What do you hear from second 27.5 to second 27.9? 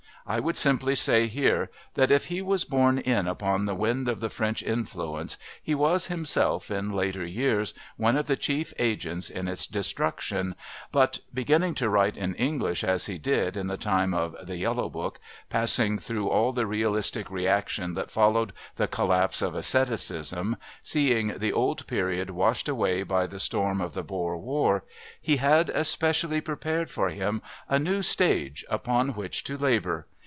a